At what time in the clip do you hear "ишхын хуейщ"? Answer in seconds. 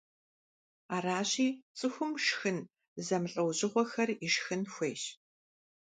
4.27-5.03